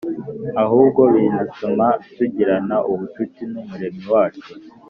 [0.63, 4.51] ahubwo binatuma tugirana ubucuti n’Umuremyi wacu